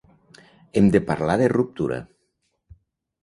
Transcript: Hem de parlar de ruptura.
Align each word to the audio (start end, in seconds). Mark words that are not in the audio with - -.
Hem 0.79 0.87
de 0.95 1.01
parlar 1.09 1.35
de 1.41 1.49
ruptura. 1.53 1.99